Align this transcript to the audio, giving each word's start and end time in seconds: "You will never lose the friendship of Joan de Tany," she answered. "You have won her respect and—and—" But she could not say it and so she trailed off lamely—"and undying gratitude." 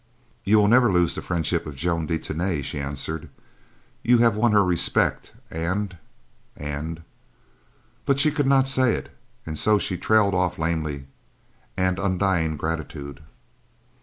"You 0.45 0.57
will 0.57 0.67
never 0.67 0.91
lose 0.91 1.13
the 1.13 1.21
friendship 1.21 1.67
of 1.67 1.75
Joan 1.75 2.07
de 2.07 2.17
Tany," 2.17 2.63
she 2.63 2.79
answered. 2.79 3.29
"You 4.01 4.17
have 4.17 4.35
won 4.35 4.51
her 4.51 4.63
respect 4.65 5.31
and—and—" 5.51 7.03
But 8.07 8.19
she 8.19 8.31
could 8.31 8.47
not 8.47 8.67
say 8.67 8.93
it 8.95 9.15
and 9.45 9.59
so 9.59 9.77
she 9.77 9.97
trailed 9.97 10.33
off 10.33 10.57
lamely—"and 10.57 11.99
undying 11.99 12.57
gratitude." 12.57 13.21